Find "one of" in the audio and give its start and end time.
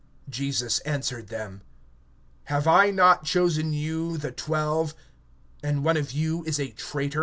5.85-6.11